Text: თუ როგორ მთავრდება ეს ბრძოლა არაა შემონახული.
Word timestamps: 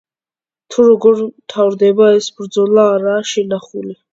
თუ 0.75 0.85
როგორ 0.87 1.19
მთავრდება 1.25 2.09
ეს 2.17 2.31
ბრძოლა 2.41 2.89
არაა 2.97 3.25
შემონახული. 3.35 3.99